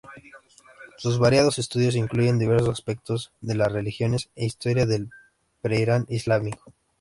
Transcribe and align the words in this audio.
Sus 0.97 1.19
variados 1.19 1.59
estudios 1.59 1.93
incluyen 1.95 2.39
diversos 2.39 2.69
aspectos 2.69 3.31
de 3.39 3.53
las 3.53 3.71
religiones 3.71 4.31
e 4.35 4.47
historia 4.47 4.87
del 4.87 5.11
pre-Irán 5.61 6.07
islámico. 6.09 6.73